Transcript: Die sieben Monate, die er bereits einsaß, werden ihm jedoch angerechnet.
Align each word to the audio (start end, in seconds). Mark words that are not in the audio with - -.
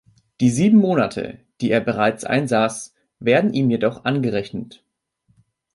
Die 0.39 0.49
sieben 0.49 0.79
Monate, 0.79 1.37
die 1.61 1.69
er 1.69 1.79
bereits 1.79 2.23
einsaß, 2.23 2.95
werden 3.19 3.53
ihm 3.53 3.69
jedoch 3.69 4.03
angerechnet. 4.03 4.83